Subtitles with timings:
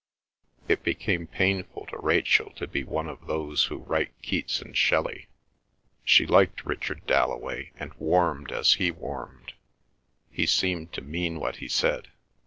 [0.67, 5.27] It became painful to Rachel to be one of those who write Keats and Shelley.
[6.03, 9.53] She liked Richard Dalloway, and warmed as he warmed.
[10.31, 12.07] He seemed to mean what he said.